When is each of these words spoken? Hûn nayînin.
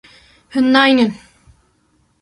Hûn 0.53 0.67
nayînin. 0.73 1.13